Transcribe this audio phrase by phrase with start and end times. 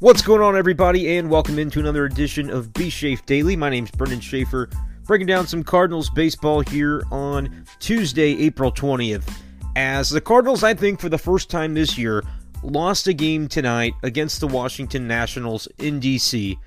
[0.00, 3.54] What's going on, everybody, and welcome into another edition of B Shafe Daily.
[3.54, 4.70] My name's Brendan Schaefer,
[5.04, 9.30] breaking down some Cardinals baseball here on Tuesday, April 20th.
[9.76, 12.24] As the Cardinals, I think, for the first time this year,
[12.62, 16.58] lost a game tonight against the Washington Nationals in D.C.,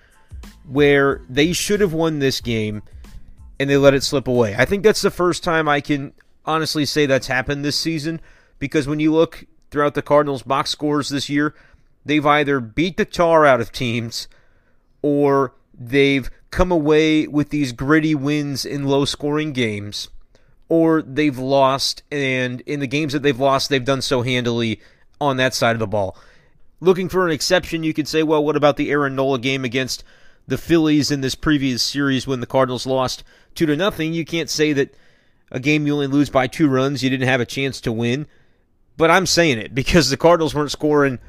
[0.67, 2.83] where they should have won this game
[3.59, 4.53] and they let it slip away.
[4.55, 6.13] I think that's the first time I can
[6.45, 8.21] honestly say that's happened this season
[8.59, 11.55] because when you look throughout the Cardinals' box scores this year,
[12.05, 14.27] they've either beat the tar out of teams
[15.01, 20.09] or they've come away with these gritty wins in low scoring games
[20.69, 24.79] or they've lost and in the games that they've lost they've done so handily
[25.19, 26.17] on that side of the ball.
[26.79, 30.03] Looking for an exception, you could say, well, what about the Aaron Nola game against
[30.47, 33.23] the Phillies in this previous series when the Cardinals lost
[33.55, 34.13] two to nothing?
[34.13, 34.93] You can't say that
[35.51, 38.27] a game you only lose by two runs, you didn't have a chance to win.
[38.97, 41.19] But I'm saying it because the Cardinals weren't scoring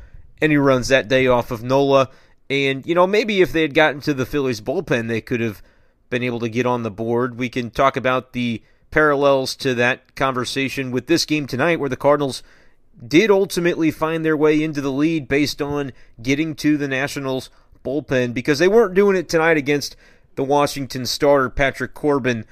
[0.41, 2.11] any runs that day off of Nola.
[2.51, 5.63] And, you know, maybe if they had gotten to the Phillies bullpen, they could have
[6.11, 7.39] been able to get on the board.
[7.39, 11.97] We can talk about the parallels to that conversation with this game tonight, where the
[11.97, 12.43] Cardinals
[13.07, 17.51] did ultimately find their way into the lead based on getting to the Nationals
[17.85, 19.97] bullpen because they weren't doing it tonight against
[20.37, 22.45] the Washington starter, Patrick Corbin.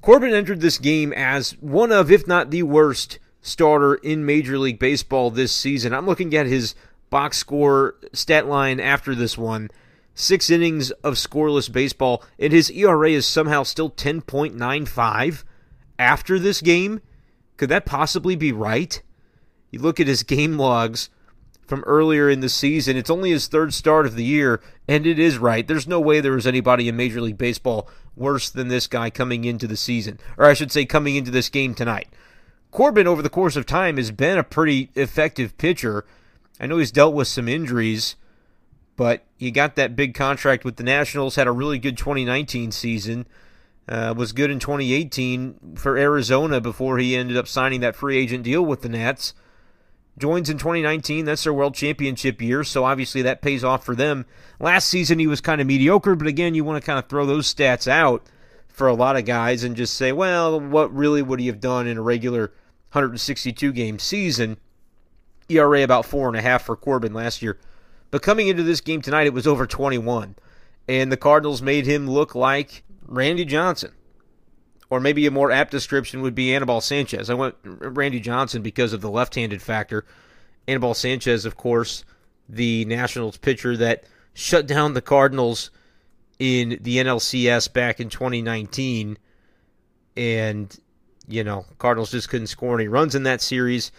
[0.00, 4.78] Corbin entered this game as one of, if not the worst, starter in Major League
[4.78, 5.92] Baseball this season.
[5.92, 6.74] I'm looking at his
[7.14, 9.70] box score stat line after this one.
[10.16, 15.44] Six innings of scoreless baseball, and his ERA is somehow still 10.95
[15.96, 17.00] after this game.
[17.56, 19.00] Could that possibly be right?
[19.70, 21.08] You look at his game logs
[21.68, 25.20] from earlier in the season, it's only his third start of the year, and it
[25.20, 25.68] is right.
[25.68, 29.44] There's no way there was anybody in Major League Baseball worse than this guy coming
[29.44, 32.08] into the season, or I should say, coming into this game tonight.
[32.72, 36.04] Corbin, over the course of time, has been a pretty effective pitcher.
[36.60, 38.16] I know he's dealt with some injuries,
[38.96, 43.26] but he got that big contract with the Nationals, had a really good 2019 season,
[43.88, 48.44] uh, was good in 2018 for Arizona before he ended up signing that free agent
[48.44, 49.34] deal with the Nats.
[50.16, 54.26] Joins in 2019, that's their World Championship year, so obviously that pays off for them.
[54.60, 57.26] Last season he was kind of mediocre, but again, you want to kind of throw
[57.26, 58.22] those stats out
[58.68, 61.88] for a lot of guys and just say, well, what really would he have done
[61.88, 62.52] in a regular
[62.92, 64.56] 162 game season?
[65.48, 67.58] ERA about four and a half for Corbin last year.
[68.10, 70.36] But coming into this game tonight, it was over 21.
[70.88, 73.92] And the Cardinals made him look like Randy Johnson.
[74.90, 77.30] Or maybe a more apt description would be Anibal Sanchez.
[77.30, 80.04] I went Randy Johnson because of the left handed factor.
[80.68, 82.04] Anibal Sanchez, of course,
[82.48, 84.04] the Nationals pitcher that
[84.34, 85.70] shut down the Cardinals
[86.38, 89.18] in the NLCS back in 2019.
[90.16, 90.78] And,
[91.26, 93.90] you know, Cardinals just couldn't score any runs in that series.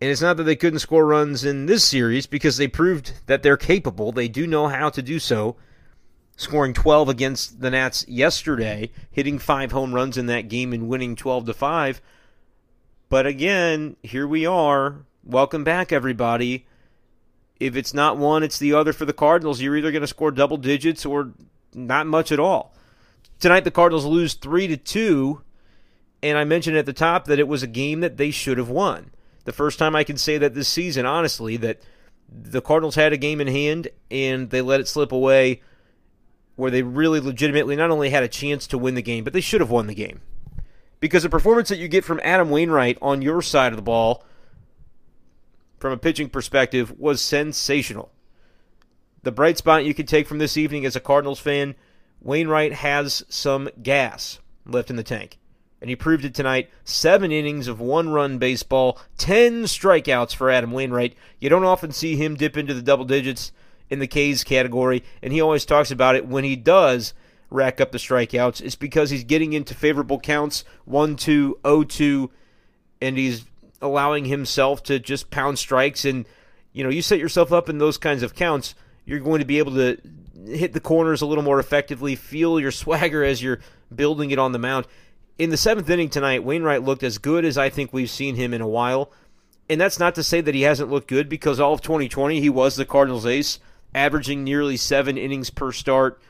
[0.00, 3.42] And it's not that they couldn't score runs in this series because they proved that
[3.42, 4.12] they're capable.
[4.12, 5.56] They do know how to do so.
[6.36, 11.16] Scoring 12 against the Nats yesterday, hitting five home runs in that game and winning
[11.16, 12.02] 12 to 5.
[13.08, 15.06] But again, here we are.
[15.24, 16.66] Welcome back, everybody.
[17.58, 19.62] If it's not one, it's the other for the Cardinals.
[19.62, 21.32] You're either going to score double digits or
[21.72, 22.74] not much at all.
[23.40, 25.40] Tonight, the Cardinals lose 3 to 2.
[26.22, 28.68] And I mentioned at the top that it was a game that they should have
[28.68, 29.10] won
[29.46, 31.80] the first time I can say that this season, honestly, that
[32.28, 35.62] the Cardinals had a game in hand and they let it slip away
[36.56, 39.40] where they really legitimately not only had a chance to win the game, but they
[39.40, 40.20] should have won the game.
[40.98, 44.24] Because the performance that you get from Adam Wainwright on your side of the ball,
[45.78, 48.10] from a pitching perspective, was sensational.
[49.22, 51.76] The bright spot you can take from this evening as a Cardinals fan,
[52.20, 55.38] Wainwright has some gas left in the tank
[55.86, 56.68] and he proved it tonight.
[56.82, 61.14] Seven innings of one run baseball, 10 strikeouts for Adam Wainwright.
[61.38, 63.52] You don't often see him dip into the double digits
[63.88, 67.14] in the K's category, and he always talks about it when he does
[67.50, 68.60] rack up the strikeouts.
[68.60, 72.30] It's because he's getting into favorable counts 1 2, 0 2,
[73.00, 73.44] and he's
[73.80, 76.04] allowing himself to just pound strikes.
[76.04, 76.26] And,
[76.72, 78.74] you know, you set yourself up in those kinds of counts,
[79.04, 79.98] you're going to be able to
[80.46, 83.60] hit the corners a little more effectively, feel your swagger as you're
[83.94, 84.84] building it on the mound
[85.38, 88.54] in the seventh inning tonight, Wainwright looked as good as I think we've seen him
[88.54, 89.12] in a while.
[89.68, 92.48] And that's not to say that he hasn't looked good because all of 2020 he
[92.48, 93.58] was the Cardinals ace,
[93.94, 96.20] averaging nearly seven innings per start,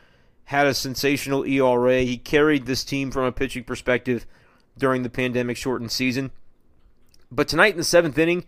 [0.44, 2.00] had a sensational ERA.
[2.00, 4.26] He carried this team from a pitching perspective
[4.78, 6.30] during the pandemic shortened season.
[7.30, 8.46] But tonight in the seventh inning,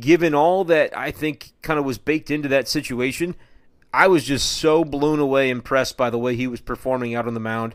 [0.00, 3.34] given all that I think kind of was baked into that situation,
[3.92, 7.34] I was just so blown away impressed by the way he was performing out on
[7.34, 7.74] the mound.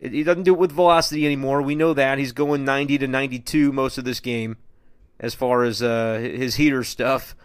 [0.00, 1.60] He doesn't do it with velocity anymore.
[1.60, 2.18] We know that.
[2.18, 4.56] He's going 90 to 92 most of this game
[5.18, 7.36] as far as uh, his heater stuff.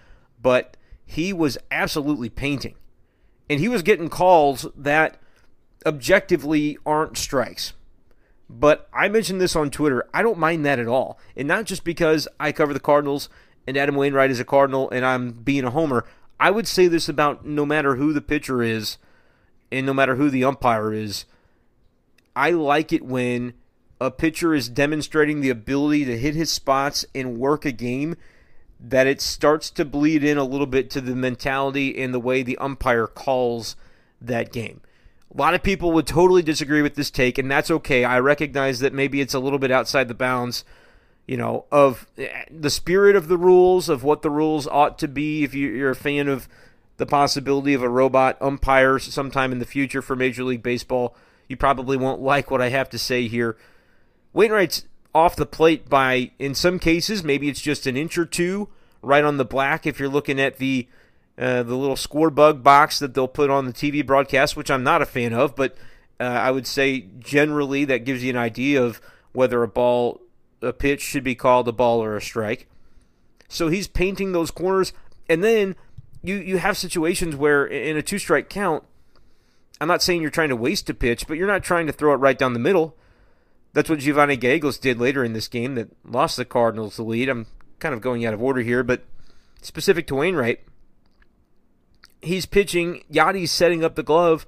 [0.42, 2.76] But he was absolutely painting.
[3.50, 5.20] And he was getting calls that
[5.86, 7.74] objectively aren't strikes.
[8.50, 10.08] But I mentioned this on Twitter.
[10.14, 11.20] I don't mind that at all.
[11.36, 13.28] And not just because I cover the Cardinals
[13.68, 16.06] and Adam Wainwright is a Cardinal and I'm being a homer.
[16.40, 18.98] I would say this about no matter who the pitcher is
[19.72, 21.26] and no matter who the umpire is.
[22.36, 23.54] I like it when
[24.00, 28.16] a pitcher is demonstrating the ability to hit his spots and work a game
[28.80, 32.44] that it starts to bleed in a little bit to the mentality and the way
[32.44, 33.76] the umpire calls
[34.22, 34.82] that game.
[35.34, 38.04] A lot of people would totally disagree with this take, and that's okay.
[38.04, 40.64] I recognize that maybe it's a little bit outside the bounds,
[41.26, 45.08] you know, of eh, the spirit of the rules, of what the rules ought to
[45.08, 45.44] be.
[45.44, 46.48] If you're a fan of
[46.98, 51.16] the possibility of a robot umpire sometime in the future for Major League Baseball,
[51.48, 53.58] you probably won't like what I have to say here.
[54.34, 58.70] Wainwright's off the plate by, in some cases, maybe it's just an inch or two
[59.02, 60.88] right on the black if you're looking at the
[61.38, 64.84] uh, the little score bug box that they'll put on the TV broadcast, which I'm
[64.84, 65.76] not a fan of, but
[66.20, 69.02] uh, I would say generally that gives you an idea of
[69.34, 70.22] whether a ball,
[70.62, 72.68] a pitch should be called a ball or a strike.
[73.50, 74.94] So he's painting those corners,
[75.28, 75.76] and then
[76.24, 78.84] you you have situations where in a two strike count,
[79.80, 82.14] I'm not saying you're trying to waste a pitch, but you're not trying to throw
[82.14, 82.96] it right down the middle.
[83.74, 87.28] That's what Giovanny Gallegos did later in this game that lost the Cardinals the lead.
[87.28, 87.48] I'm
[87.80, 89.04] kind of going out of order here, but
[89.62, 90.62] specific to Wainwright,
[92.22, 93.04] he's pitching.
[93.12, 94.48] Yadi's setting up the glove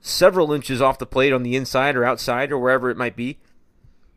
[0.00, 3.38] several inches off the plate on the inside or outside or wherever it might be.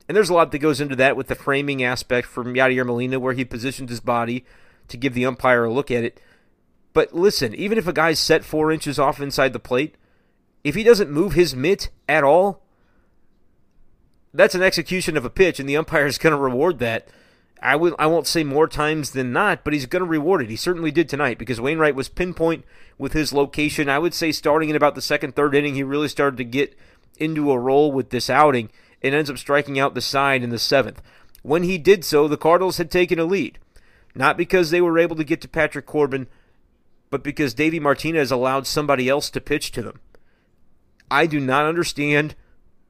[0.07, 3.19] And there's a lot that goes into that with the framing aspect from Yadier Molina,
[3.19, 4.45] where he positions his body
[4.87, 6.21] to give the umpire a look at it.
[6.93, 9.95] But listen, even if a guy's set four inches off inside the plate,
[10.65, 12.63] if he doesn't move his mitt at all,
[14.33, 17.07] that's an execution of a pitch, and the umpire is going to reward that.
[17.61, 20.49] I will I won't say more times than not, but he's going to reward it.
[20.49, 22.65] He certainly did tonight because Wainwright was pinpoint
[22.97, 23.89] with his location.
[23.89, 26.75] I would say starting in about the second third inning, he really started to get
[27.17, 28.71] into a roll with this outing
[29.03, 30.99] and ends up striking out the side in the seventh.
[31.43, 33.59] When he did so, the Cardinals had taken a lead,
[34.15, 36.25] not because they were able to get to Patrick Corbin,
[37.11, 39.99] but because Davey Martinez allowed somebody else to pitch to them.
[41.09, 42.35] I do not understand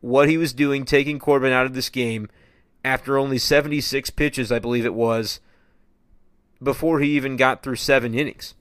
[0.02, 2.30] what he was doing taking Corbin out of this game
[2.84, 5.40] after only 76 pitches, I believe it was,
[6.62, 8.54] before he even got through seven innings.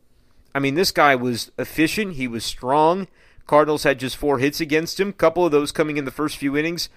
[0.54, 2.14] I mean, this guy was efficient.
[2.14, 3.08] He was strong.
[3.46, 6.56] Cardinals had just four hits against him, couple of those coming in the first few
[6.56, 6.88] innings.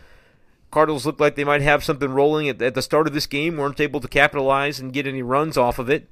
[0.72, 3.58] Cardinals looked like they might have something rolling at, at the start of this game,
[3.58, 6.08] weren't able to capitalize and get any runs off of it.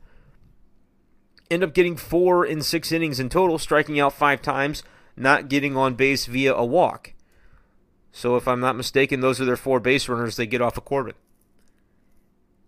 [1.50, 4.84] End up getting four in six innings in total, striking out five times,
[5.16, 7.14] not getting on base via a walk.
[8.12, 10.86] So if I'm not mistaken, those are their four base runners they get off of
[10.86, 11.16] Corbin.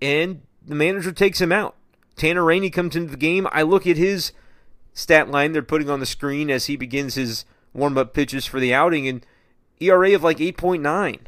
[0.02, 1.76] And the manager takes him out.
[2.16, 3.48] Tanner Rainey comes into the game.
[3.52, 4.32] I look at his
[4.94, 8.60] stat line they're putting on the screen as he begins his warm up pitches for
[8.60, 9.26] the outing, and
[9.80, 11.20] ERA of like 8.9.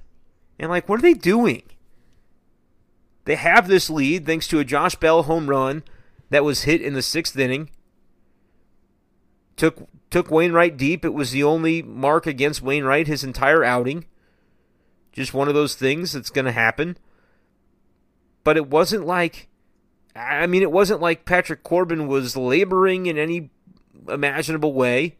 [0.59, 1.63] And like, what are they doing?
[3.25, 5.83] They have this lead thanks to a Josh Bell home run
[6.29, 7.69] that was hit in the sixth inning.
[9.59, 11.03] Took took Wainwright deep.
[11.03, 14.05] It was the only mark against Wainwright his entire outing.
[15.11, 16.97] Just one of those things that's going to happen.
[18.45, 19.49] But it wasn't like,
[20.15, 23.49] I mean, it wasn't like Patrick Corbin was laboring in any
[24.07, 25.17] imaginable way.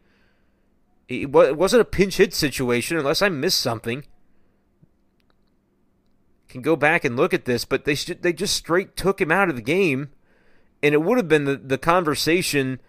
[1.06, 4.06] It wasn't a pinch hit situation unless I missed something.
[6.48, 9.50] Can go back and look at this, but they they just straight took him out
[9.50, 10.08] of the game,
[10.82, 12.80] and it would have been the, the conversation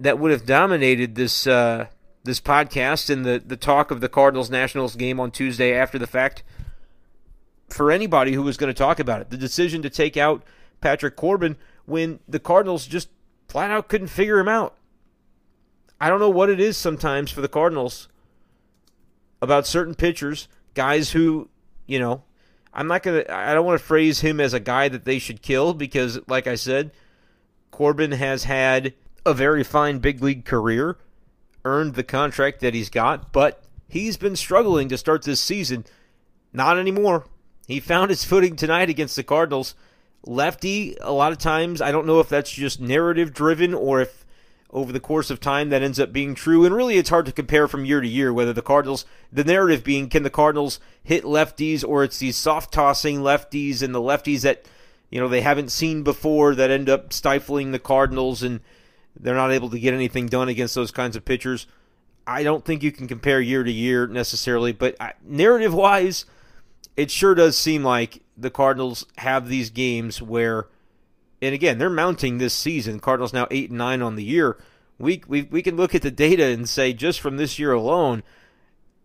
[0.00, 1.86] that would have dominated this uh,
[2.24, 6.06] this podcast and the, the talk of the Cardinals Nationals game on Tuesday after the
[6.06, 6.42] fact
[7.68, 9.30] for anybody who was going to talk about it.
[9.30, 10.42] The decision to take out
[10.80, 13.08] Patrick Corbin when the Cardinals just
[13.48, 14.76] flat out couldn't figure him out.
[16.00, 18.08] I don't know what it is sometimes for the Cardinals
[19.42, 21.48] about certain pitchers, guys who,
[21.86, 22.22] you know,
[22.72, 25.18] I'm not going to, I don't want to phrase him as a guy that they
[25.18, 26.92] should kill because, like I said,
[27.70, 30.96] Corbin has had a very fine big league career,
[31.64, 35.84] earned the contract that he's got, but he's been struggling to start this season.
[36.52, 37.26] Not anymore.
[37.66, 39.74] He found his footing tonight against the Cardinals.
[40.24, 44.26] Lefty, a lot of times, I don't know if that's just narrative driven or if
[44.72, 46.64] over the course of time that ends up being true.
[46.64, 49.82] And really, it's hard to compare from year to year whether the Cardinals, the narrative
[49.82, 54.42] being, can the Cardinals hit lefties or it's these soft tossing lefties and the lefties
[54.42, 54.64] that,
[55.10, 58.60] you know, they haven't seen before that end up stifling the Cardinals and
[59.18, 61.66] they're not able to get anything done against those kinds of pitchers.
[62.26, 66.26] I don't think you can compare year to year necessarily, but narrative wise,
[66.96, 70.68] it sure does seem like the Cardinals have these games where
[71.42, 73.00] and again, they're mounting this season.
[73.00, 74.58] Cardinals now eight and nine on the year.
[74.98, 78.22] We we we can look at the data and say just from this year alone,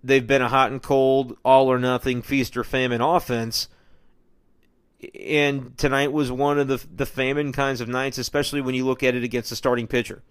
[0.03, 3.69] they've been a hot and cold, all or nothing, feast or famine offense.
[5.19, 9.03] And tonight was one of the the famine kinds of nights, especially when you look
[9.03, 10.23] at it against the starting pitcher.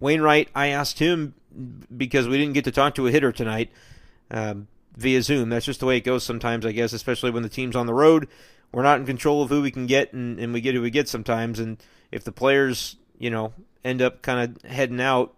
[0.00, 1.34] Wainwright, I asked him
[1.94, 3.70] because we didn't get to talk to a hitter tonight
[4.30, 5.48] um, via Zoom.
[5.48, 7.94] That's just the way it goes sometimes, I guess, especially when the team's on the
[7.94, 8.28] road.
[8.72, 10.90] We're not in control of who we can get, and, and we get who we
[10.90, 11.58] get sometimes.
[11.58, 11.78] And
[12.12, 15.34] if the players, you know, end up kind of heading out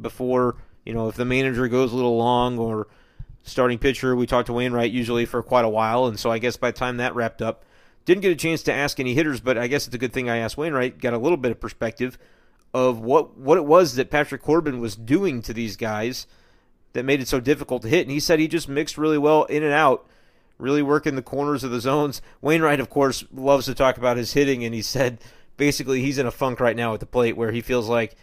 [0.00, 2.88] before, you know, if the manager goes a little long or
[3.48, 6.06] starting pitcher, we talked to Wainwright usually for quite a while.
[6.06, 7.64] And so I guess by the time that wrapped up,
[8.04, 10.30] didn't get a chance to ask any hitters, but I guess it's a good thing
[10.30, 12.18] I asked Wainwright, got a little bit of perspective
[12.74, 16.26] of what what it was that Patrick Corbin was doing to these guys
[16.92, 18.02] that made it so difficult to hit.
[18.02, 20.06] And he said he just mixed really well in and out,
[20.58, 22.22] really working the corners of the zones.
[22.40, 25.18] Wainwright, of course, loves to talk about his hitting, and he said
[25.56, 28.16] basically he's in a funk right now at the plate where he feels like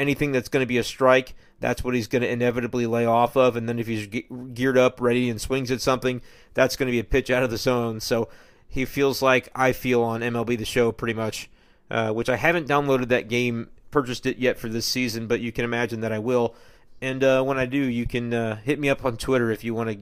[0.00, 3.36] anything that's going to be a strike, that's what he's going to inevitably lay off
[3.36, 3.54] of.
[3.54, 4.08] And then if he's
[4.54, 6.22] geared up, ready, and swings at something,
[6.54, 8.00] that's going to be a pitch out of the zone.
[8.00, 8.28] So
[8.66, 11.50] he feels like I feel on MLB The Show pretty much,
[11.90, 15.52] uh, which I haven't downloaded that game purchased it yet for this season, but you
[15.52, 16.54] can imagine that I will.
[17.02, 19.74] And uh, when I do, you can uh, hit me up on Twitter if you
[19.74, 19.98] want to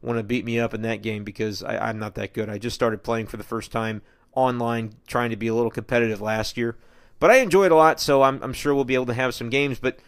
[0.00, 2.48] want to beat me up in that game because I, I'm not that good.
[2.48, 4.02] I just started playing for the first time
[4.32, 6.76] online, trying to be a little competitive last year.
[7.20, 9.34] But I enjoyed it a lot, so I'm, I'm sure we'll be able to have
[9.34, 9.78] some games.
[9.78, 9.98] But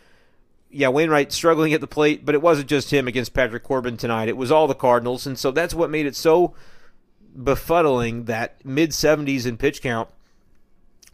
[0.71, 4.29] yeah, Wainwright struggling at the plate, but it wasn't just him against Patrick Corbin tonight.
[4.29, 6.55] It was all the Cardinals, and so that's what made it so
[7.37, 10.09] befuddling that mid 70s in pitch count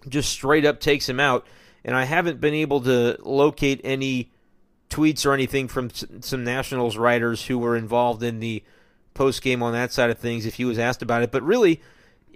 [0.08, 1.46] just straight up takes him out
[1.86, 4.32] and I haven't been able to locate any
[4.90, 5.88] tweets or anything from
[6.20, 8.64] some Nationals writers who were involved in the
[9.14, 11.30] post game on that side of things if he was asked about it.
[11.30, 11.80] But really,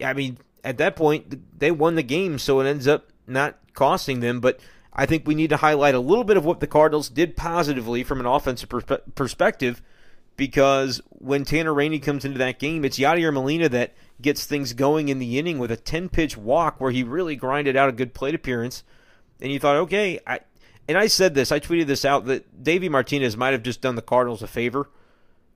[0.03, 4.21] I mean, at that point, they won the game, so it ends up not costing
[4.21, 4.41] them.
[4.41, 4.61] But
[4.93, 8.05] I think we need to highlight a little bit of what the Cardinals did positively
[8.05, 9.83] from an offensive perspe- perspective
[10.37, 15.09] because when Tanner Rainey comes into that game, it's Yadier Molina that gets things going
[15.09, 18.15] in the inning with a 10 pitch walk where he really grinded out a good
[18.15, 18.83] plate appearance
[19.41, 20.41] and you thought, okay, I,
[20.89, 23.97] and I said this, I tweeted this out that Davey Martinez might have just done
[23.97, 24.89] the Cardinals a favor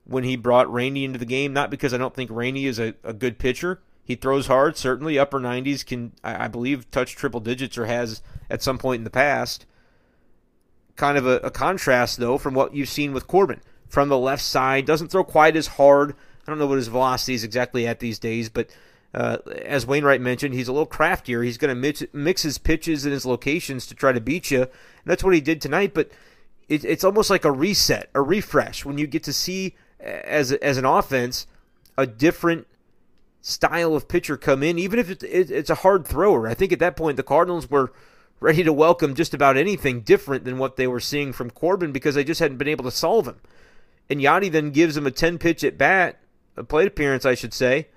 [0.05, 1.53] when he brought Rainey into the game.
[1.53, 3.81] Not because I don't think Rainey is a, a good pitcher.
[4.05, 8.21] He throws hard, certainly upper 90s, can I, believe touch triple digits or has
[8.51, 9.65] at some point in the past.
[10.95, 14.43] Kind of a, a contrast though from what you've seen with Corbin from the left
[14.43, 14.85] side.
[14.85, 16.11] Doesn't throw quite as hard.
[16.11, 18.69] I don't know what his velocity is exactly at these days, but
[19.15, 21.41] uh, as Wainwright mentioned, he's a little craftier.
[21.41, 24.61] He's going to mix, mix, his pitches and his locations to try to beat you.
[24.61, 24.69] And
[25.05, 25.95] that's what he did tonight.
[25.95, 26.11] But
[26.69, 30.77] it, it's almost like a reset, a refresh when you get to see as as
[30.77, 31.47] an offense
[31.97, 32.67] a different
[33.45, 36.47] style of pitcher come in, even if it, it, it's a hard thrower.
[36.47, 37.93] I think at that point the Cardinals were
[38.39, 42.15] ready to welcome just about anything different than what they were seeing from Corbin because
[42.15, 43.39] they just hadn't been able to solve him.
[44.09, 46.19] And Yadi then gives him a 10 pitch at bat,
[46.57, 47.87] a plate appearance, I should say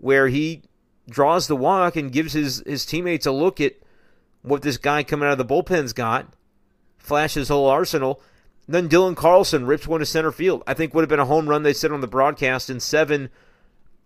[0.00, 0.62] where he
[1.08, 3.74] draws the walk and gives his, his teammates a look at
[4.42, 6.32] what this guy coming out of the bullpen's got,
[6.98, 8.20] flashes his whole arsenal.
[8.66, 10.62] Then Dylan Carlson rips one to center field.
[10.66, 11.62] I think would have been a home run.
[11.62, 13.30] They said on the broadcast in seven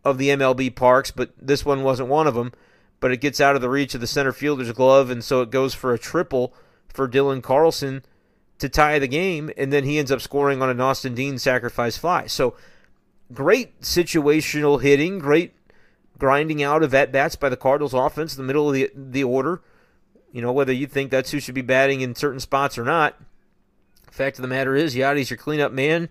[0.05, 2.53] of the MLB parks, but this one wasn't one of them.
[3.01, 5.51] But it gets out of the reach of the center fielder's glove, and so it
[5.51, 6.55] goes for a triple
[6.89, 8.03] for Dylan Carlson
[8.59, 11.97] to tie the game, and then he ends up scoring on an Austin Dean sacrifice
[11.97, 12.27] fly.
[12.27, 12.55] So
[13.33, 15.55] great situational hitting, great
[16.19, 19.25] grinding out of at bats by the Cardinals offense in the middle of the the
[19.25, 19.61] order.
[20.33, 23.21] You know, whether you think that's who should be batting in certain spots or not.
[24.11, 26.09] Fact of the matter is, Yadi's your cleanup man.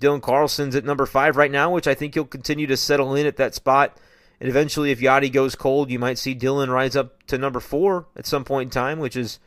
[0.00, 3.26] Dylan Carlson's at number five right now, which I think he'll continue to settle in
[3.26, 3.96] at that spot.
[4.40, 8.06] And eventually, if Yadi goes cold, you might see Dylan rise up to number four
[8.16, 9.38] at some point in time, which is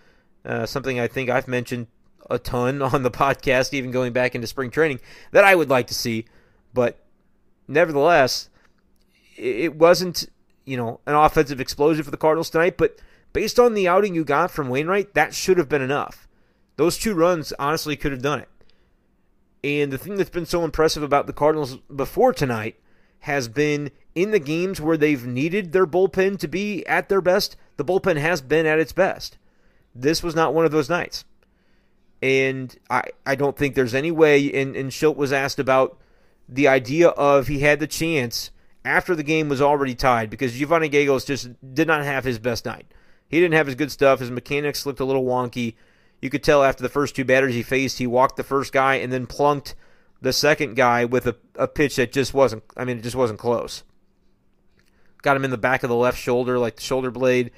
[0.46, 1.88] uh, something I think I've mentioned
[2.30, 5.00] a ton on the podcast, even going back into spring training,
[5.32, 6.26] that I would like to see.
[6.74, 7.00] But
[7.68, 8.50] nevertheless,
[9.36, 10.30] it wasn't,
[10.66, 13.00] you know, an offensive explosion for the Cardinals tonight, but
[13.34, 16.28] based on the outing you got from Wainwright, that should have been enough.
[16.76, 18.50] Those two runs honestly could have done it.
[19.64, 22.76] And the thing that's been so impressive about the Cardinals before tonight
[23.20, 27.56] has been in the games where they've needed their bullpen to be at their best,
[27.78, 29.38] the bullpen has been at its best.
[29.96, 31.24] This was not one of those nights.
[32.22, 35.98] And I, I don't think there's any way, and, and Shildt was asked about
[36.48, 38.52] the idea of he had the chance
[38.86, 42.66] after the game was already tied because Giovanny Gallegos just did not have his best
[42.66, 42.86] night.
[43.30, 44.20] He didn't have his good stuff.
[44.20, 45.76] His mechanics looked a little wonky.
[46.24, 48.96] You could tell after the first two batters he faced, he walked the first guy
[48.96, 49.76] and then plunked
[50.22, 53.40] the second guy with a, a pitch that just wasn't, I mean, it just wasn't
[53.40, 53.84] close.
[55.22, 57.52] got him in the back of the left shoulder, like the shoulder blade.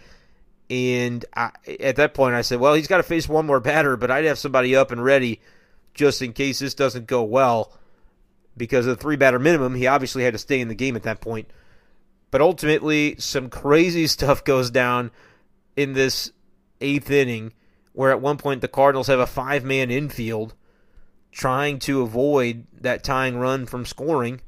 [0.67, 3.95] And I, at that point, I said, well, he's got to face one more batter,
[3.97, 5.41] but I'd have somebody up and ready
[5.93, 7.71] just in case this doesn't go well.
[8.57, 11.03] Because of the three batter minimum, he obviously had to stay in the game at
[11.03, 11.51] that point.
[12.31, 15.11] But ultimately, some crazy stuff goes down
[15.75, 16.31] in this
[16.81, 17.53] eighth inning,
[17.95, 20.53] where at one point the Cardinals have a five man infield
[21.31, 24.41] trying to avoid that tying run from scoring.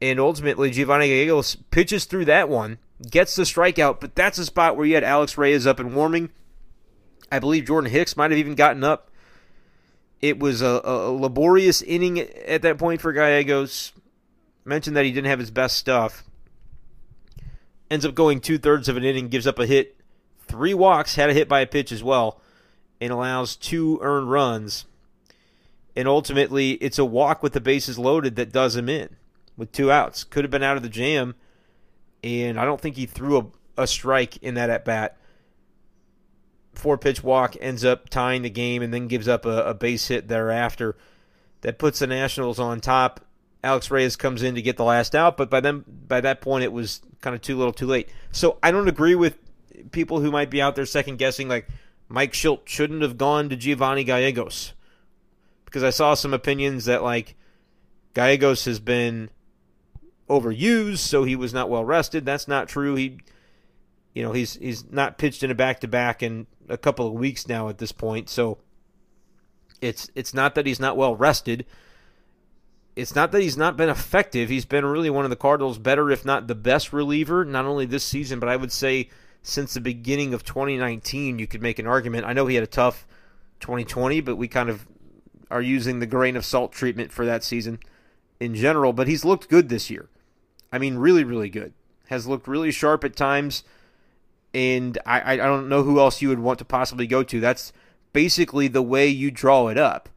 [0.00, 2.78] And ultimately, Giovanny Gallegos pitches through that one,
[3.10, 6.30] gets the strikeout, but that's a spot where you had Alex Reyes up and warming.
[7.32, 9.10] I believe Jordan Hicks might have even gotten up.
[10.20, 13.92] It was a, a laborious inning at that point for Gallegos.
[14.64, 16.24] Mentioned that he didn't have his best stuff.
[17.90, 19.96] Ends up going two thirds of an inning, gives up a hit,
[20.46, 22.40] three walks, had a hit by a pitch as well,
[23.00, 24.86] and allows two earned runs
[25.96, 29.16] and ultimately it's a walk with the bases loaded that does him in
[29.56, 30.24] with two outs.
[30.24, 31.34] Could have been out of the jam,
[32.22, 35.16] and I don't think he threw a, a strike in that at bat.
[36.74, 40.08] Four pitch walk ends up tying the game and then gives up a, a base
[40.08, 40.96] hit thereafter
[41.60, 43.20] that puts the Nationals on top.
[43.62, 46.64] Alex Reyes comes in to get the last out, but by then by that point
[46.64, 48.08] it was kind of too little, too late.
[48.32, 49.38] So I don't agree with
[49.90, 51.68] people who might be out there second guessing like
[52.08, 54.74] Mike Shildt shouldn't have gone to Giovanny Gallegos
[55.64, 57.34] because I saw some opinions that like
[58.14, 59.30] Gallegos has been
[60.28, 62.24] overused, so he was not well rested.
[62.24, 62.94] That's not true.
[62.94, 63.18] He,
[64.14, 67.12] you know, he's he's not pitched in a back to back in a couple of
[67.12, 68.28] weeks now at this point.
[68.28, 68.58] So
[69.80, 71.66] it's it's not that he's not well rested.
[72.96, 74.48] It's not that he's not been effective.
[74.48, 77.86] He's been really one of the Cardinals' better, if not the best reliever, not only
[77.86, 79.08] this season, but I would say
[79.44, 81.38] since the beginning of 2019.
[81.38, 82.26] You could make an argument.
[82.26, 83.06] I know he had a tough
[83.60, 84.88] 2020, but we kind of
[85.50, 87.78] are using the grain of salt treatment for that season
[88.40, 90.08] in general, but he's looked good this year.
[90.72, 91.74] I mean, really, really good.
[92.08, 93.62] Has looked really sharp at times,
[94.52, 97.38] and I, I don't know who else you would want to possibly go to.
[97.38, 97.72] That's
[98.12, 100.08] basically the way you draw it up,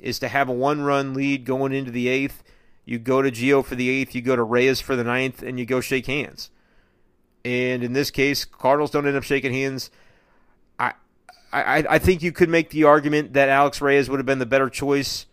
[0.00, 2.42] is to have a one-run lead going into the eighth.
[2.84, 5.58] You go to Geo for the eighth, you go to Reyes for the ninth, and
[5.58, 6.50] you go shake hands.
[7.48, 9.90] And in this case, Cardinals don't end up shaking hands.
[10.78, 10.92] I,
[11.50, 14.46] I I think you could make the argument that Alex Reyes would have been the
[14.46, 15.24] better choice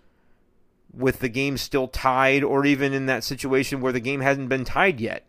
[0.94, 4.64] with the game still tied, or even in that situation where the game hasn't been
[4.64, 5.26] tied yet.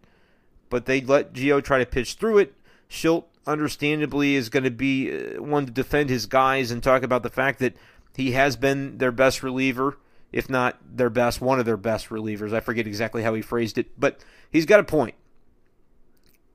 [0.70, 2.54] But they let Gio try to pitch through it.
[2.88, 7.24] Shildt, understandably, is going to be uh, one to defend his guys and talk about
[7.24, 7.74] the fact that
[8.14, 9.98] he has been their best reliever,
[10.30, 12.52] if not their best, one of their best relievers.
[12.54, 14.20] I forget exactly how he phrased it, but
[14.50, 15.16] he's got a point.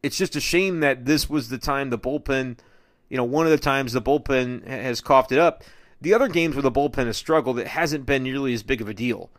[0.04, 2.58] It's just a shame that this was the time the bullpen–
[3.12, 5.66] you know, one of the times the bullpen has coughed it up.
[6.00, 8.88] The other games where the bullpen has struggled, it hasn't been nearly as big of
[8.88, 9.30] a deal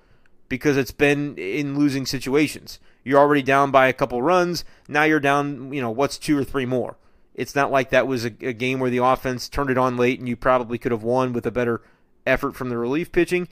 [0.51, 2.79] because it's been in losing situations.
[3.03, 4.63] You're already down by a couple runs.
[4.89, 6.99] Now you're down, you know, what's two or three more?
[7.35, 10.19] It's not like that was a, a game where the offense turned it on late
[10.19, 11.81] and you probably could have won with a better
[12.27, 13.49] effort from the relief pitching.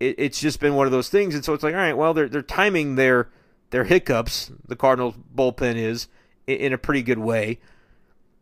[0.00, 1.34] It, it's just been one of those things.
[1.34, 3.28] And so it's like, all right, well, they're, they're timing their,
[3.68, 6.08] their hiccups, the Cardinals bullpen is,
[6.48, 7.58] in, a pretty good way.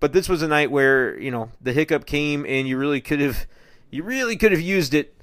[0.00, 3.20] But this was a night where you know the hiccup came, and you really could
[3.20, 3.46] have,
[3.90, 5.14] you really could have used it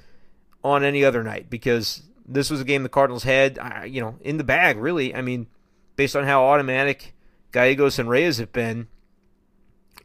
[0.64, 4.16] on any other night because this was a game the Cardinals had, uh, you know,
[4.22, 4.78] in the bag.
[4.78, 5.48] Really, I mean,
[5.96, 7.14] based on how automatic
[7.52, 8.88] Gallegos and Reyes have been,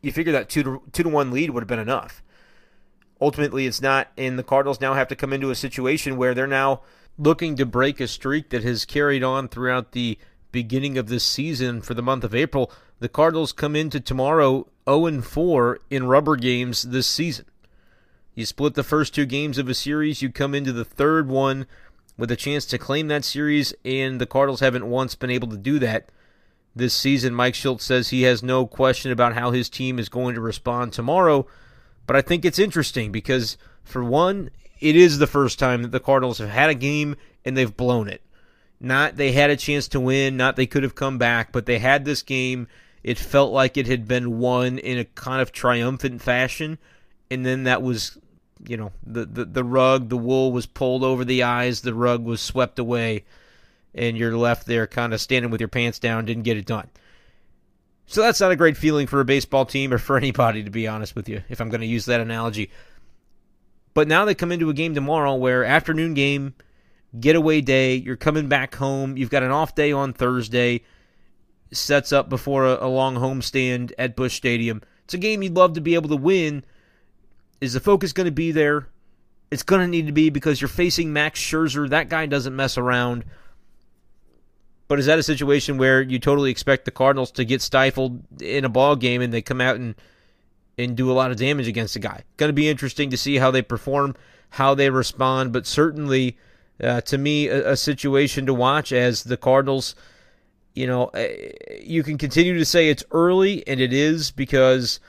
[0.03, 2.23] you figure that two to two to one lead would have been enough.
[3.21, 6.47] Ultimately, it's not, and the Cardinals now have to come into a situation where they're
[6.47, 6.83] now
[7.19, 10.17] looking to break a streak that has carried on throughout the
[10.53, 15.21] beginning of this season for the month of April the Cardinals come into tomorrow 0
[15.23, 17.45] 4 in rubber games this season.
[18.35, 21.67] You split the first two games of a series, you come into the third one
[22.17, 25.57] with a chance to claim that series, and the Cardinals haven't once been able to
[25.57, 26.11] do that
[26.75, 27.35] this season.
[27.35, 30.93] Mike Shildt says he has no question about how his team is going to respond
[30.93, 31.47] tomorrow,
[32.07, 36.01] but I think it's interesting because, for one, it is the first time that the
[36.01, 38.23] Cardinals have had a game and they've blown it.
[38.81, 41.79] Not they had a chance to win, not they could have come back, but they
[41.79, 42.69] had this game
[43.03, 46.79] it felt like it had been won in a kind of triumphant fashion,
[47.31, 48.19] and then that was,
[48.67, 52.25] you know, the, the, the rug, the wool was pulled over the eyes, the rug
[52.25, 53.25] was swept away,
[53.95, 56.89] and you're left there kind of standing with your pants down, didn't get it done.
[58.07, 60.89] So that's not a great feeling for a baseball team or for anybody, to be
[60.89, 62.71] honest with you, if I'm going to use that analogy.
[63.95, 66.55] But now they come into a game tomorrow where afternoon game,
[67.21, 70.83] getaway day, you're coming back home, you've got an off day on Thursday
[71.73, 74.83] sets up before a, a long homestand at Busch Stadium.
[75.05, 76.65] It's a game you'd love to be able to win.
[77.61, 78.89] Is the focus going to be there?
[79.51, 81.89] It's going to need to be because you're facing Max Scherzer.
[81.89, 83.25] That guy doesn't mess around.
[84.87, 88.65] But is that a situation where you totally expect the Cardinals to get stifled in
[88.65, 89.95] a ball game and they come out and
[90.79, 92.23] and do a lot of damage against a guy?
[92.37, 94.15] Going to be interesting to see how they perform,
[94.51, 96.39] how they respond, but certainly
[96.83, 99.95] uh, to me a, a situation to watch as the Cardinals
[100.79, 101.27] you know, uh,
[101.83, 105.01] you can continue to say it's early, and it is because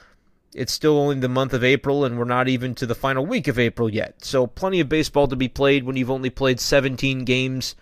[0.52, 3.48] it's still only the month of April, and we're not even to the final week
[3.48, 4.26] of April yet.
[4.26, 7.76] So, plenty of baseball to be played when you've only played 17 games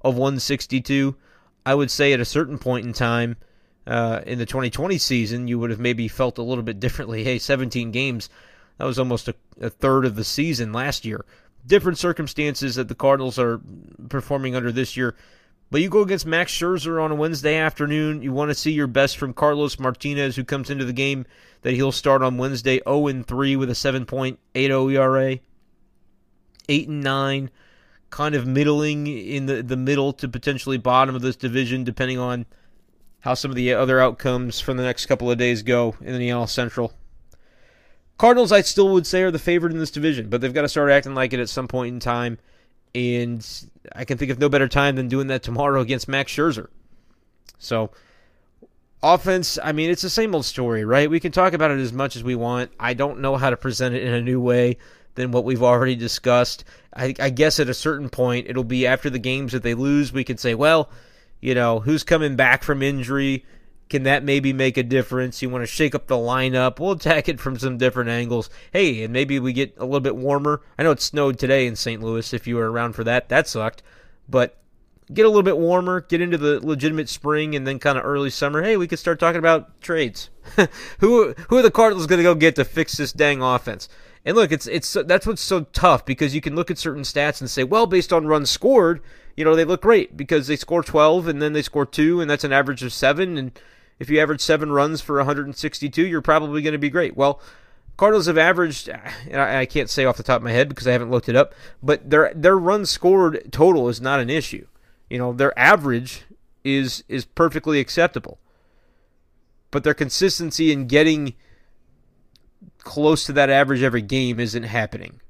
[0.00, 1.16] of 162.
[1.66, 3.36] I would say at a certain point in time
[3.86, 7.24] uh, in the 2020 season, you would have maybe felt a little bit differently.
[7.24, 8.30] Hey, 17 games,
[8.78, 11.26] that was almost a, a third of the season last year.
[11.66, 13.60] Different circumstances that the Cardinals are
[14.08, 15.14] performing under this year
[15.74, 18.22] but you go against Max Scherzer on a Wednesday afternoon.
[18.22, 21.26] You want to see your best from Carlos Martinez, who comes into the game
[21.62, 25.38] that he'll start on Wednesday 0 3 with a 7.80 ERA,
[26.68, 27.50] 8 and 9,
[28.10, 32.46] kind of middling in the, the middle to potentially bottom of this division, depending on
[33.18, 36.28] how some of the other outcomes from the next couple of days go in the
[36.28, 36.92] NL Central.
[38.18, 40.68] Cardinals, I still would say, are the favorite in this division, but they've got to
[40.68, 42.38] start acting like it at some point in time
[42.94, 43.46] and
[43.92, 46.68] I can think of no better time than doing that tomorrow against Max Scherzer.
[47.58, 47.90] So,
[49.02, 51.10] offense, I mean, it's the same old story, right?
[51.10, 52.70] We can talk about it as much as we want.
[52.78, 54.76] I don't know how to present it in a new way
[55.16, 56.64] than what we've already discussed.
[56.94, 60.12] I, I guess at a certain point, it'll be after the games that they lose,
[60.12, 60.90] we can say, well,
[61.40, 63.44] you know, who's coming back from injury?
[63.90, 65.42] Can that maybe make a difference?
[65.42, 66.80] You want to shake up the lineup.
[66.80, 68.48] We'll attack it from some different angles.
[68.72, 70.62] Hey, and maybe we get a little bit warmer.
[70.78, 72.02] I know it snowed today in St.
[72.02, 73.28] Louis if you were around for that.
[73.28, 73.82] That sucked.
[74.28, 74.58] But
[75.12, 78.30] get a little bit warmer, get into the legitimate spring and then kind of early
[78.30, 78.62] summer.
[78.62, 80.30] Hey, we could start talking about trades.
[81.00, 83.88] who who are the Cardinals going to go get to fix this dang offense?
[84.24, 87.40] And look, it's it's that's what's so tough because you can look at certain stats
[87.40, 89.02] and say, well, based on runs scored,
[89.36, 92.30] you know, they look great because they score 12 and then they score 2 and
[92.30, 93.60] that's an average of 7 and
[93.98, 97.16] if you average 7 runs for 162, you're probably going to be great.
[97.16, 97.40] Well,
[97.96, 100.92] Cardinals have averaged, and I can't say off the top of my head because I
[100.92, 104.66] haven't looked it up, but their their runs scored total is not an issue.
[105.08, 106.24] You know, their average
[106.64, 108.38] is is perfectly acceptable.
[109.70, 111.34] But their consistency in getting
[112.78, 115.20] close to that average every game isn't happening.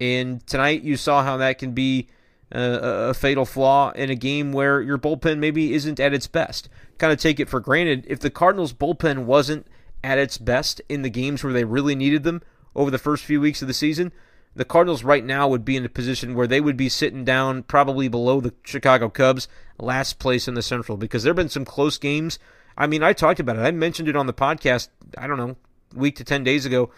[0.00, 2.08] And tonight you saw how that can be
[2.52, 6.68] a, fatal flaw in a game where your bullpen maybe isn't at its best.
[6.98, 8.04] Kind of take it for granted.
[8.08, 9.66] If the Cardinals' bullpen wasn't
[10.02, 12.42] at its best in the games where they really needed them
[12.74, 14.12] over the first few weeks of the season,
[14.54, 17.62] the Cardinals right now would be in a position where they would be sitting down
[17.62, 21.64] probably below the Chicago Cubs, last place in the Central, because there have been some
[21.64, 22.38] close games.
[22.76, 23.62] I mean, I talked about it.
[23.62, 25.56] I mentioned it on the podcast, I don't know,
[25.94, 26.90] week to 10 days ago,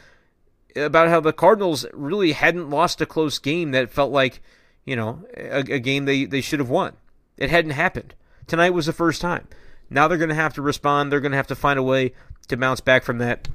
[0.77, 4.41] about how the Cardinals really hadn't lost a close game that felt like,
[4.85, 6.95] you know, a, a game they, they should have won.
[7.37, 8.15] It hadn't happened.
[8.47, 9.47] Tonight was the first time.
[9.91, 11.11] Now they're going to have to respond.
[11.11, 12.13] They're going to have to find a way
[12.49, 13.49] to bounce back from that.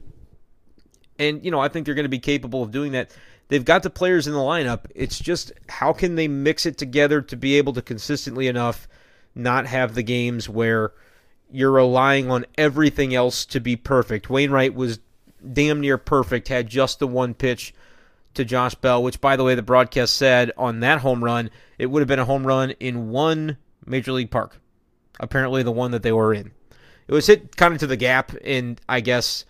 [1.20, 3.16] And, you know, I think they're going to be capable of doing that.
[3.50, 4.86] They've got the players in the lineup.
[4.94, 8.88] It's just how can they mix it together to be able to consistently enough
[9.34, 10.92] not have the games where
[11.52, 14.30] you're relying on everything else to be perfect.
[14.30, 15.00] Wainwright was
[15.54, 17.74] damn near perfect, had just the one pitch
[18.38, 21.88] to Josh Bell, which, by the way, the broadcast said on that home run, it
[21.88, 24.60] would have been a home run in one Major League Park.
[25.19, 26.52] Apparently, the one that they were in.
[27.08, 29.45] It was hit kind of to the gap, and I guess,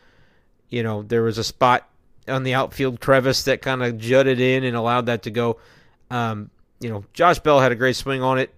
[0.69, 1.89] you know, there was a spot
[2.27, 5.57] on the outfield crevice that kind of jutted in and allowed that to go.
[6.11, 8.53] Um, you know, Josh Bell had a great swing on it.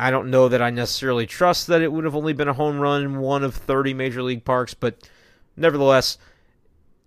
[0.00, 2.78] I don't know that I necessarily trust that it would have only been a home
[2.78, 5.08] run in one of 30 major league parks, but
[5.56, 6.18] nevertheless,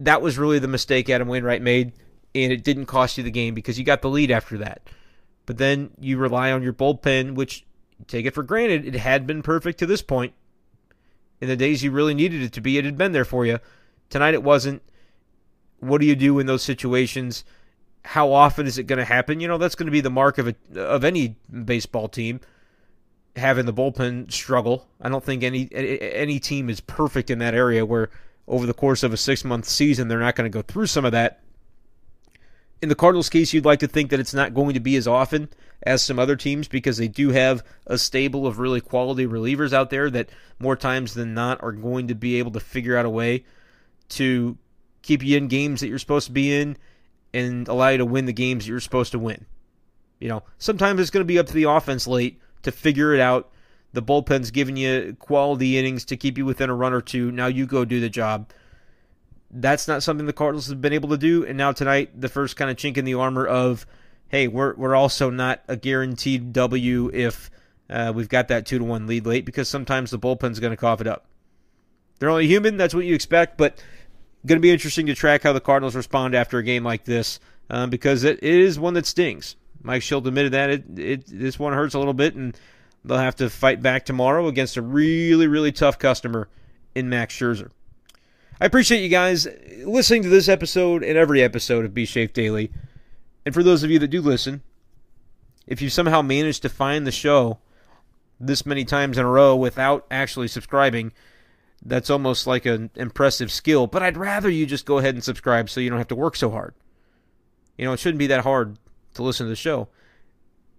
[0.01, 1.93] that was really the mistake Adam Wainwright made,
[2.33, 4.81] and it didn't cost you the game because you got the lead after that.
[5.45, 7.65] But then you rely on your bullpen, which
[8.07, 10.33] take it for granted it had been perfect to this point.
[11.39, 13.59] In the days you really needed it to be, it had been there for you.
[14.09, 14.81] Tonight it wasn't.
[15.79, 17.43] What do you do in those situations?
[18.05, 19.39] How often is it going to happen?
[19.39, 22.39] You know, that's going to be the mark of a, of any baseball team
[23.35, 24.87] having the bullpen struggle.
[24.99, 28.09] I don't think any any team is perfect in that area where
[28.47, 31.11] over the course of a 6-month season they're not going to go through some of
[31.13, 31.41] that.
[32.81, 35.07] In the Cardinals case, you'd like to think that it's not going to be as
[35.07, 35.49] often
[35.83, 39.89] as some other teams because they do have a stable of really quality relievers out
[39.89, 43.09] there that more times than not are going to be able to figure out a
[43.09, 43.45] way
[44.09, 44.57] to
[45.01, 46.77] keep you in games that you're supposed to be in
[47.33, 49.45] and allow you to win the games that you're supposed to win.
[50.19, 53.21] You know, sometimes it's going to be up to the offense late to figure it
[53.21, 53.51] out.
[53.93, 57.31] The bullpen's giving you quality innings to keep you within a run or two.
[57.31, 58.51] Now you go do the job.
[59.51, 61.45] That's not something the Cardinals have been able to do.
[61.45, 63.85] And now tonight, the first kind of chink in the armor of,
[64.29, 67.51] hey, we're we're also not a guaranteed W if
[67.89, 70.77] uh, we've got that two to one lead late because sometimes the bullpen's going to
[70.77, 71.25] cough it up.
[72.19, 72.77] They're only human.
[72.77, 73.83] That's what you expect, but
[74.45, 77.39] going to be interesting to track how the Cardinals respond after a game like this
[77.69, 79.55] um, because it, it is one that stings.
[79.83, 82.57] Mike Shildt admitted that it, it this one hurts a little bit, and
[83.03, 86.47] they'll have to fight back tomorrow against a really really tough customer
[86.95, 87.71] in Max Scherzer.
[88.61, 89.47] I appreciate you guys
[89.83, 92.71] listening to this episode and every episode of B Shafe Daily.
[93.43, 94.61] And for those of you that do listen,
[95.65, 97.57] if you somehow managed to find the show
[98.39, 101.11] this many times in a row without actually subscribing,
[101.83, 103.87] that's almost like an impressive skill.
[103.87, 106.35] But I'd rather you just go ahead and subscribe so you don't have to work
[106.35, 106.75] so hard.
[107.79, 108.77] You know, it shouldn't be that hard
[109.15, 109.87] to listen to the show.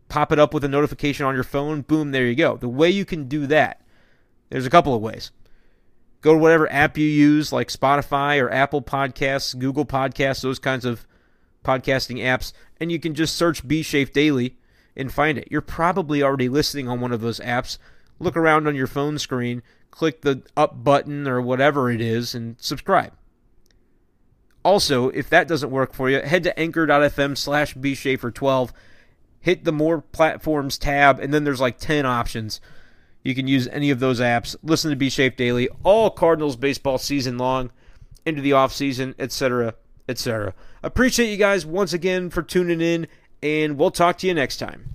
[0.09, 1.81] Pop it up with a notification on your phone.
[1.81, 2.57] Boom, there you go.
[2.57, 3.81] The way you can do that,
[4.51, 5.33] there's a couple of ways.
[6.22, 10.85] Go to whatever app you use, like Spotify or Apple Podcasts, Google Podcasts, those kinds
[10.85, 11.06] of
[11.64, 14.56] podcasting apps, and you can just search B Shafe Daily
[14.96, 15.48] and find it.
[15.50, 17.78] You're probably already listening on one of those apps.
[18.18, 22.56] Look around on your phone screen, click the up button or whatever it is, and
[22.61, 23.12] subscribe.
[24.64, 28.70] Also, if that doesn't work for you, head to anchor.fm slash bshafer12,
[29.40, 32.61] hit the more platforms tab, and then there's like 10 options.
[33.22, 34.56] You can use any of those apps.
[34.62, 37.70] Listen to B Shafe Daily, all Cardinals baseball season long,
[38.26, 39.74] into the off season, etc.,
[40.08, 40.54] etc.
[40.82, 43.06] Appreciate you guys once again for tuning in
[43.42, 44.94] and we'll talk to you next time.